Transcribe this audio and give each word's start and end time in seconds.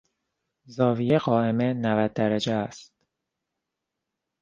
زاویهی 0.65 1.17
قائمه 1.19 1.73
نود 1.73 2.13
درجه 2.13 2.53
است. 2.53 2.93